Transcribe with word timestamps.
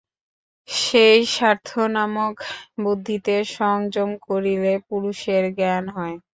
সেই 0.69 1.19
স্বার্থ-নামক 1.33 2.33
বুদ্ধিতে 2.77 3.35
সংযম 3.51 4.09
করিলে 4.27 4.73
পুরুষের 4.87 5.43
জ্ঞান 5.57 5.83
হয়। 5.95 6.15